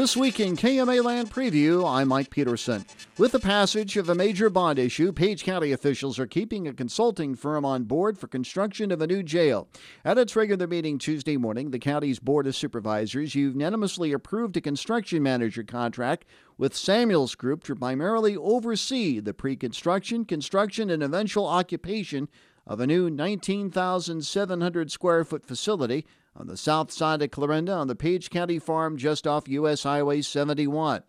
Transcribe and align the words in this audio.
This 0.00 0.16
week 0.16 0.40
in 0.40 0.56
KMAland 0.56 1.28
Preview, 1.28 1.86
I'm 1.86 2.08
Mike 2.08 2.30
Peterson. 2.30 2.86
With 3.18 3.32
the 3.32 3.38
passage 3.38 3.98
of 3.98 4.08
a 4.08 4.14
major 4.14 4.48
bond 4.48 4.78
issue, 4.78 5.12
Page 5.12 5.44
County 5.44 5.72
officials 5.72 6.18
are 6.18 6.26
keeping 6.26 6.66
a 6.66 6.72
consulting 6.72 7.34
firm 7.34 7.66
on 7.66 7.84
board 7.84 8.16
for 8.16 8.26
construction 8.26 8.92
of 8.92 9.02
a 9.02 9.06
new 9.06 9.22
jail. 9.22 9.68
At 10.02 10.16
its 10.16 10.34
regular 10.34 10.66
meeting 10.66 10.96
Tuesday 10.96 11.36
morning, 11.36 11.70
the 11.70 11.78
county's 11.78 12.18
Board 12.18 12.46
of 12.46 12.56
Supervisors 12.56 13.34
unanimously 13.34 14.12
approved 14.12 14.56
a 14.56 14.62
construction 14.62 15.22
manager 15.22 15.64
contract 15.64 16.24
with 16.56 16.74
Samuels 16.74 17.34
Group 17.34 17.62
to 17.64 17.76
primarily 17.76 18.38
oversee 18.38 19.20
the 19.20 19.34
pre 19.34 19.54
construction, 19.54 20.24
construction, 20.24 20.88
and 20.88 21.02
eventual 21.02 21.46
occupation 21.46 22.30
of 22.70 22.78
a 22.78 22.86
new 22.86 23.10
19,700 23.10 24.92
square 24.92 25.24
foot 25.24 25.44
facility 25.44 26.06
on 26.36 26.46
the 26.46 26.56
south 26.56 26.92
side 26.92 27.20
of 27.20 27.32
Clarinda 27.32 27.72
on 27.72 27.88
the 27.88 27.96
Page 27.96 28.30
County 28.30 28.60
farm 28.60 28.96
just 28.96 29.26
off 29.26 29.48
U.S. 29.48 29.82
Highway 29.82 30.22
71. 30.22 31.02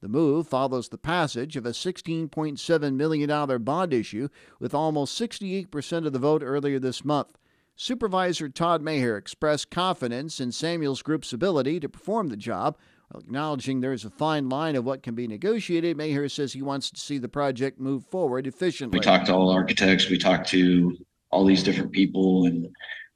The 0.00 0.08
move 0.08 0.48
follows 0.48 0.88
the 0.88 0.98
passage 0.98 1.56
of 1.56 1.66
a 1.66 1.70
$16.7 1.70 2.94
million 2.96 3.62
bond 3.62 3.94
issue 3.94 4.28
with 4.58 4.74
almost 4.74 5.18
68% 5.18 6.04
of 6.04 6.12
the 6.12 6.18
vote 6.18 6.42
earlier 6.42 6.80
this 6.80 7.04
month. 7.04 7.38
Supervisor 7.76 8.48
Todd 8.48 8.82
Maher 8.82 9.16
expressed 9.16 9.70
confidence 9.70 10.40
in 10.40 10.50
Samuels 10.50 11.02
Group's 11.02 11.32
ability 11.32 11.78
to 11.78 11.88
perform 11.88 12.28
the 12.28 12.36
job. 12.36 12.76
While 13.08 13.22
acknowledging 13.22 13.80
there 13.80 13.92
is 13.92 14.04
a 14.04 14.10
fine 14.10 14.48
line 14.48 14.76
of 14.76 14.84
what 14.84 15.02
can 15.02 15.14
be 15.14 15.26
negotiated, 15.26 15.96
Maher 15.96 16.28
says 16.28 16.52
he 16.52 16.62
wants 16.62 16.90
to 16.90 17.00
see 17.00 17.18
the 17.18 17.28
project 17.28 17.80
move 17.80 18.04
forward 18.06 18.46
efficiently. 18.46 18.98
We 18.98 19.04
talked 19.04 19.26
to 19.26 19.34
all 19.34 19.50
architects, 19.50 20.08
we 20.08 20.18
talked 20.18 20.48
to 20.48 20.96
all 21.34 21.44
these 21.44 21.64
different 21.64 21.90
people, 21.90 22.46
and 22.46 22.68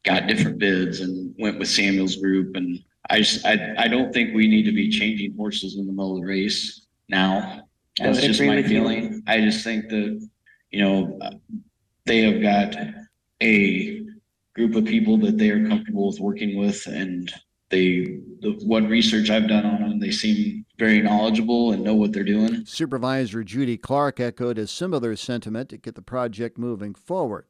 got 0.04 0.26
different 0.26 0.58
bids 0.58 1.00
and 1.00 1.34
went 1.38 1.58
with 1.58 1.68
Samuels 1.68 2.16
Group. 2.16 2.56
And 2.56 2.80
I 3.10 3.18
just, 3.18 3.46
I, 3.46 3.74
I 3.78 3.88
don't 3.88 4.12
think 4.12 4.34
we 4.34 4.48
need 4.48 4.64
to 4.64 4.72
be 4.72 4.90
changing 4.90 5.36
horses 5.36 5.76
in 5.76 5.86
the 5.86 5.92
middle 5.92 6.16
of 6.16 6.22
the 6.22 6.26
race 6.26 6.86
now. 7.08 7.62
I 8.00 8.06
That's 8.06 8.20
would 8.20 8.26
just 8.26 8.40
agree 8.40 8.48
my 8.48 8.56
with 8.56 8.70
you. 8.70 8.80
feeling. 8.80 9.22
I 9.26 9.40
just 9.40 9.62
think 9.62 9.88
that, 9.90 10.28
you 10.70 10.82
know, 10.82 11.18
they 12.06 12.22
have 12.22 12.42
got 12.42 12.76
a 13.40 14.02
group 14.54 14.74
of 14.74 14.84
people 14.84 15.16
that 15.18 15.38
they 15.38 15.50
are 15.50 15.68
comfortable 15.68 16.08
with 16.08 16.18
working 16.18 16.58
with 16.58 16.86
and 16.86 17.32
they, 17.70 18.18
the, 18.40 18.58
what 18.64 18.88
research 18.88 19.30
I've 19.30 19.46
done 19.46 19.66
on 19.66 19.80
them, 19.82 20.00
they 20.00 20.10
seem 20.10 20.64
very 20.78 21.02
knowledgeable 21.02 21.72
and 21.72 21.84
know 21.84 21.94
what 21.94 22.12
they're 22.12 22.24
doing. 22.24 22.64
Supervisor 22.64 23.44
Judy 23.44 23.76
Clark 23.76 24.18
echoed 24.20 24.58
a 24.58 24.66
similar 24.66 25.14
sentiment 25.16 25.68
to 25.68 25.76
get 25.76 25.94
the 25.94 26.02
project 26.02 26.56
moving 26.56 26.94
forward. 26.94 27.44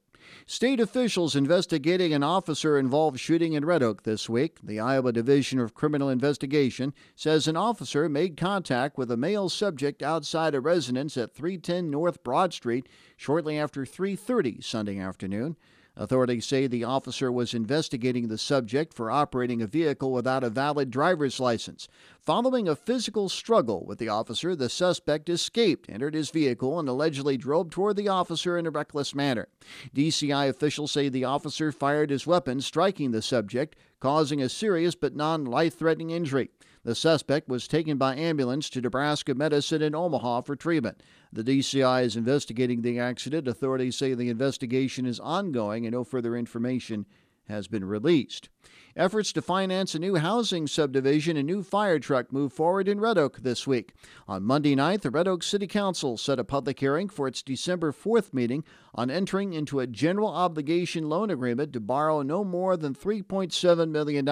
State 0.47 0.81
officials 0.81 1.37
investigating 1.37 2.13
an 2.13 2.23
officer 2.23 2.79
involved 2.79 3.21
shooting 3.21 3.53
in 3.53 3.65
Red 3.65 3.83
Oak 3.83 4.03
this 4.03 4.29
week. 4.29 4.59
The 4.63 4.81
Iowa 4.81 5.13
Division 5.13 5.59
of 5.59 5.75
Criminal 5.75 6.09
Investigation 6.09 6.95
says 7.15 7.47
an 7.47 7.57
officer 7.57 8.09
made 8.09 8.37
contact 8.37 8.99
with 8.99 9.11
a 9.11 9.17
male 9.17 9.49
subject 9.49 10.03
outside 10.03 10.55
a 10.55 10.61
residence 10.61 11.17
at 11.17 11.35
310 11.35 11.91
North 11.91 12.23
Broad 12.23 12.53
Street 12.53 12.89
shortly 13.17 13.59
after 13.59 13.85
3:30 13.85 14.63
Sunday 14.63 14.99
afternoon. 14.99 15.57
Authorities 15.99 16.47
say 16.47 16.69
the 16.69 16.85
officer 16.85 17.33
was 17.33 17.53
investigating 17.53 18.29
the 18.29 18.39
subject 18.39 18.95
for 18.95 19.11
operating 19.11 19.61
a 19.61 19.67
vehicle 19.67 20.13
without 20.13 20.45
a 20.45 20.49
valid 20.49 20.93
driver's 20.93 21.41
license. 21.41 21.89
Following 22.21 22.69
a 22.69 22.77
physical 22.77 23.29
struggle 23.29 23.85
with 23.85 23.99
the 23.99 24.09
officer, 24.09 24.55
the 24.55 24.69
suspect 24.69 25.29
escaped, 25.29 25.91
entered 25.91 26.15
his 26.15 26.31
vehicle, 26.31 26.79
and 26.79 26.89
allegedly 26.89 27.37
drove 27.37 27.71
toward 27.71 27.97
the 27.97 28.07
officer 28.07 28.57
in 28.57 28.65
a 28.65 28.71
reckless 28.71 29.13
manner. 29.13 29.49
DCI 29.93 30.49
officials 30.49 30.93
say 30.93 31.09
the 31.09 31.25
officer 31.25 31.73
fired 31.73 32.11
his 32.11 32.29
weapon, 32.29 32.61
striking 32.61 33.11
the 33.11 33.21
subject, 33.21 33.75
causing 33.99 34.41
a 34.41 34.49
serious 34.49 34.95
but 34.95 35.17
non 35.17 35.45
life 35.45 35.77
threatening 35.77 36.11
injury. 36.11 36.51
The 36.89 36.95
suspect 36.95 37.51
was 37.51 37.69
taken 37.69 37.99
by 37.99 38.17
ambulance 38.17 38.71
to 38.71 38.81
Nebraska 38.81 39.35
Medicine 39.35 39.83
in 39.83 39.95
Omaha 39.95 40.41
for 40.41 40.57
treatment. 40.57 41.03
The 41.31 41.45
DCI 41.45 42.03
is 42.03 42.17
investigating 42.17 42.81
the 42.81 42.99
accident. 42.99 43.47
Authorities 43.47 43.95
say 43.95 44.15
the 44.15 44.31
investigation 44.31 45.05
is 45.05 45.21
ongoing 45.21 45.85
and 45.85 45.93
no 45.93 46.03
further 46.03 46.35
information 46.35 47.05
has 47.47 47.69
been 47.69 47.85
released. 47.85 48.49
Efforts 48.97 49.35
to 49.35 49.43
finance 49.43 49.95
a 49.95 49.99
new 49.99 50.17
housing 50.17 50.67
subdivision 50.67 51.37
and 51.37 51.47
new 51.47 51.63
fire 51.63 51.99
truck 51.99 52.33
move 52.33 52.55
forward 52.55 52.89
in 52.89 53.01
Red 53.01 53.19
Oak 53.19 53.41
this 53.41 53.67
week. 53.67 53.93
On 54.27 54.43
Monday 54.43 54.75
night, 54.75 55.03
the 55.03 55.11
Red 55.11 55.29
Oak 55.29 55.43
City 55.43 55.67
Council 55.67 56.17
set 56.17 56.39
a 56.39 56.45
public 56.45 56.81
hearing 56.81 57.11
for 57.11 57.29
its 57.29 57.43
December 57.43 57.93
4th 57.93 58.33
meeting 58.33 58.65
on 58.95 59.11
entering 59.11 59.53
into 59.53 59.81
a 59.81 59.87
general 59.87 60.29
obligation 60.29 61.09
loan 61.11 61.29
agreement 61.29 61.75
to 61.75 61.81
borrow 61.81 62.23
no 62.23 62.45
more 62.45 62.79
than 62.79 62.95
$3.7 62.95 63.91
million. 63.91 64.27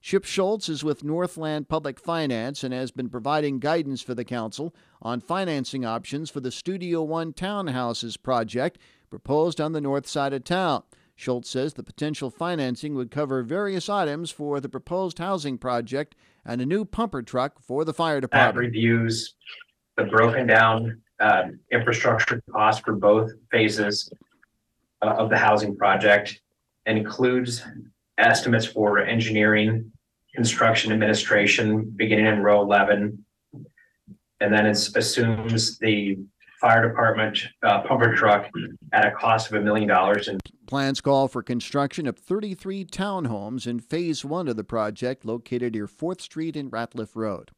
Chip 0.00 0.24
Schultz 0.24 0.68
is 0.68 0.84
with 0.84 1.02
Northland 1.04 1.68
Public 1.68 1.98
Finance 1.98 2.62
and 2.62 2.72
has 2.72 2.90
been 2.90 3.08
providing 3.08 3.58
guidance 3.58 4.00
for 4.00 4.14
the 4.14 4.24
council 4.24 4.74
on 5.02 5.20
financing 5.20 5.84
options 5.84 6.30
for 6.30 6.40
the 6.40 6.52
Studio 6.52 7.02
One 7.02 7.32
Townhouses 7.32 8.20
project 8.20 8.78
proposed 9.10 9.60
on 9.60 9.72
the 9.72 9.80
north 9.80 10.06
side 10.06 10.32
of 10.32 10.44
town. 10.44 10.82
Schultz 11.16 11.50
says 11.50 11.74
the 11.74 11.82
potential 11.82 12.30
financing 12.30 12.94
would 12.94 13.10
cover 13.10 13.42
various 13.42 13.88
items 13.88 14.30
for 14.30 14.60
the 14.60 14.68
proposed 14.68 15.18
housing 15.18 15.58
project 15.58 16.14
and 16.44 16.60
a 16.60 16.66
new 16.66 16.84
pumper 16.84 17.22
truck 17.22 17.60
for 17.60 17.84
the 17.84 17.92
fire 17.92 18.16
That 18.16 18.30
department. 18.30 18.66
reviews 18.66 19.34
the 19.96 20.04
broken 20.04 20.46
down 20.46 21.00
uh 21.18 21.48
infrastructure 21.72 22.40
cost 22.52 22.84
for 22.84 22.94
both 22.94 23.32
phases 23.50 24.08
uh, 25.02 25.06
of 25.18 25.28
the 25.28 25.36
housing 25.36 25.76
project. 25.76 26.40
and 26.86 26.96
Includes 26.96 27.64
estimates 28.18 28.66
for 28.66 28.98
engineering, 28.98 29.90
construction 30.34 30.92
administration, 30.92 31.84
beginning 31.96 32.26
in 32.26 32.42
row 32.42 32.60
eleven. 32.60 33.24
And 34.40 34.52
then 34.52 34.66
it 34.66 34.76
assumes 34.94 35.78
the 35.78 36.18
fire 36.60 36.88
department 36.88 37.38
uh 37.62 37.82
pumper 37.82 38.14
truck 38.16 38.50
at 38.92 39.06
a 39.06 39.12
cost 39.12 39.48
of 39.48 39.54
a 39.54 39.60
million 39.60 39.88
dollars 39.88 40.26
and 40.26 40.40
Plans 40.68 41.00
call 41.00 41.28
for 41.28 41.42
construction 41.42 42.06
of 42.06 42.18
33 42.18 42.84
townhomes 42.84 43.66
in 43.66 43.80
phase 43.80 44.22
one 44.22 44.48
of 44.48 44.56
the 44.56 44.64
project 44.64 45.24
located 45.24 45.72
near 45.72 45.86
4th 45.86 46.20
Street 46.20 46.56
and 46.56 46.70
Ratliff 46.70 47.16
Road. 47.16 47.52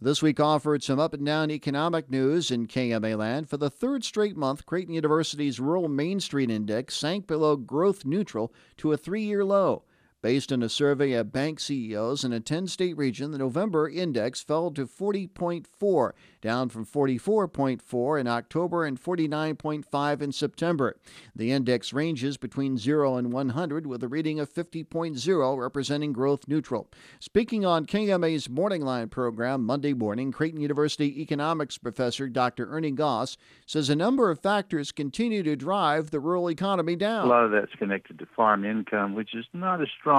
This 0.00 0.20
week 0.20 0.40
offered 0.40 0.82
some 0.82 0.98
up 0.98 1.14
and 1.14 1.24
down 1.24 1.52
economic 1.52 2.10
news 2.10 2.50
in 2.50 2.66
KMAland. 2.66 3.48
For 3.48 3.56
the 3.56 3.70
third 3.70 4.02
straight 4.02 4.36
month, 4.36 4.66
Creighton 4.66 4.94
University's 4.94 5.60
Rural 5.60 5.86
Main 5.86 6.18
Street 6.18 6.50
Index 6.50 6.96
sank 6.96 7.28
below 7.28 7.54
growth 7.54 8.04
neutral 8.04 8.52
to 8.78 8.92
a 8.92 8.96
three 8.96 9.22
year 9.22 9.44
low. 9.44 9.84
Based 10.22 10.50
on 10.50 10.62
a 10.62 10.68
survey 10.68 11.12
of 11.12 11.30
bank 11.30 11.60
CEOs 11.60 12.24
in 12.24 12.32
a 12.32 12.40
10 12.40 12.68
state 12.68 12.96
region, 12.96 13.32
the 13.32 13.38
November 13.38 13.88
index 13.88 14.40
fell 14.40 14.70
to 14.70 14.86
40.4, 14.86 16.12
down 16.40 16.68
from 16.70 16.86
44.4 16.86 18.20
in 18.20 18.26
October 18.26 18.84
and 18.86 19.00
49.5 19.00 20.22
in 20.22 20.32
September. 20.32 20.96
The 21.36 21.52
index 21.52 21.92
ranges 21.92 22.38
between 22.38 22.78
0 22.78 23.16
and 23.16 23.30
100, 23.30 23.86
with 23.86 24.02
a 24.02 24.08
reading 24.08 24.40
of 24.40 24.52
50.0 24.52 25.58
representing 25.58 26.12
growth 26.14 26.48
neutral. 26.48 26.88
Speaking 27.20 27.66
on 27.66 27.84
KMA's 27.84 28.48
Morning 28.48 28.80
Line 28.80 29.10
program 29.10 29.64
Monday 29.64 29.92
morning, 29.92 30.32
Creighton 30.32 30.60
University 30.60 31.20
economics 31.20 31.76
professor 31.76 32.26
Dr. 32.26 32.68
Ernie 32.70 32.90
Goss 32.90 33.36
says 33.66 33.90
a 33.90 33.96
number 33.96 34.30
of 34.30 34.40
factors 34.40 34.92
continue 34.92 35.42
to 35.42 35.56
drive 35.56 36.10
the 36.10 36.20
rural 36.20 36.50
economy 36.50 36.96
down. 36.96 37.26
A 37.26 37.28
lot 37.28 37.44
of 37.44 37.50
that's 37.50 37.74
connected 37.78 38.18
to 38.18 38.26
farm 38.34 38.64
income, 38.64 39.14
which 39.14 39.34
is 39.34 39.44
not 39.52 39.82
as 39.82 39.88
strong 40.00 40.15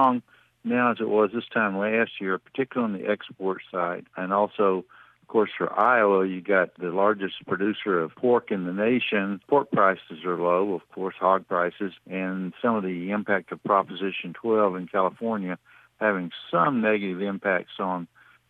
now 0.64 0.92
as 0.92 0.98
it 1.00 1.08
was 1.08 1.30
this 1.32 1.48
time 1.52 1.78
last 1.78 2.12
year, 2.20 2.38
particularly 2.38 2.94
on 2.94 3.00
the 3.00 3.10
export 3.10 3.62
side. 3.70 4.06
And 4.16 4.32
also, 4.32 4.84
of 5.22 5.28
course, 5.28 5.50
for 5.56 5.72
Iowa, 5.78 6.26
you 6.26 6.40
got 6.40 6.74
the 6.78 6.90
largest 6.90 7.34
producer 7.46 8.00
of 8.00 8.14
pork 8.16 8.50
in 8.50 8.64
the 8.64 8.72
nation. 8.72 9.40
Pork 9.48 9.70
prices 9.70 10.24
are 10.24 10.38
low, 10.38 10.74
of 10.74 10.82
course, 10.90 11.14
hog 11.18 11.46
prices, 11.46 11.92
and 12.10 12.52
some 12.62 12.76
of 12.76 12.82
the 12.82 13.10
impact 13.10 13.52
of 13.52 13.62
Proposition 13.62 14.34
12 14.34 14.76
in 14.76 14.86
California 14.88 15.58
having 16.00 16.30
some 16.50 16.80
negative 16.80 17.20
impacts 17.22 17.80
on 17.80 18.06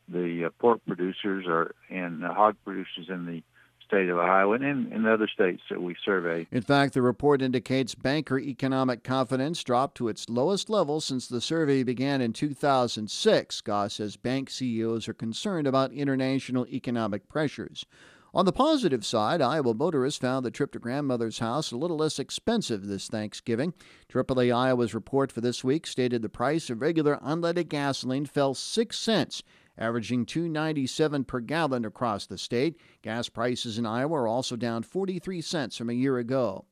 the 0.09 0.47
uh, 0.47 0.51
pork 0.59 0.81
producers 0.87 1.47
or 1.47 1.75
and 1.91 2.25
uh, 2.25 2.33
hog 2.33 2.57
producers 2.65 3.07
in 3.09 3.27
the 3.27 3.43
state 3.89 4.09
of 4.11 4.19
Iowa 4.19 4.55
and 4.57 4.93
in, 4.93 5.07
other 5.07 5.27
states 5.27 5.63
that 5.71 5.83
we 5.83 5.97
survey. 6.05 6.47
In 6.53 6.63
fact, 6.63 6.95
the 6.95 7.03
report 7.03 7.41
indicates 7.41 7.95
banker 7.95 8.39
economic 8.39 9.03
confidence 9.03 9.65
dropped 9.65 9.97
to 9.97 10.09
its 10.09 10.29
lowest 10.29 10.69
level 10.69 11.01
since 11.01 11.27
the 11.27 11.41
survey 11.41 11.83
began 11.83 12.21
in 12.21 12.35
2006. 12.35 13.61
Goss 13.63 13.95
says 13.95 14.17
bank 14.17 14.51
CEOs 14.51 15.09
are 15.09 15.15
concerned 15.15 15.67
about 15.67 15.93
international 15.93 16.67
economic 16.69 17.29
pressures. 17.29 17.87
On 18.35 18.45
the 18.45 18.53
positive 18.53 19.07
side, 19.07 19.41
Iowa 19.41 19.73
motorists 19.73 20.21
found 20.21 20.45
the 20.45 20.51
trip 20.51 20.73
to 20.73 20.79
grandmother's 20.79 21.39
house 21.39 21.73
a 21.73 21.79
little 21.79 21.97
less 21.97 22.19
expensive 22.19 22.87
this 22.87 23.09
Thanksgiving. 23.09 23.73
AAA 24.13 24.55
Iowa's 24.55 24.95
report 24.95 25.33
for 25.33 25.41
this 25.41 25.65
week 25.65 25.87
stated 25.87 26.21
the 26.21 26.29
price 26.29 26.69
of 26.69 26.83
regular 26.83 27.17
unleaded 27.25 27.71
gasoline 27.71 28.27
fell 28.27 28.53
6 28.53 28.99
cents 28.99 29.43
averaging 29.79 30.27
2.97 30.27 31.27
per 31.27 31.41
gallon 31.41 31.85
across 31.85 32.27
the 32.27 32.37
state. 32.37 32.77
Gas 33.03 33.29
prices 33.29 33.79
in 33.79 33.87
Iowa 33.87 34.15
are 34.15 34.29
also 34.29 34.57
down 34.57 34.83
43 34.83 35.41
cents 35.41 35.77
from 35.77 35.89
a 35.89 35.95
year 35.95 36.19
ago. 36.19 36.65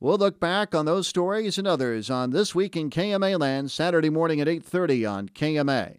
We'll 0.00 0.16
look 0.16 0.38
back 0.38 0.74
on 0.74 0.86
those 0.86 1.08
stories 1.08 1.58
and 1.58 1.66
others 1.66 2.08
on 2.08 2.30
this 2.30 2.54
week 2.54 2.76
in 2.76 2.88
KMAland 2.88 3.70
Saturday 3.70 4.10
morning 4.10 4.40
at 4.40 4.46
8:30 4.46 5.04
on 5.04 5.28
KMA. 5.28 5.96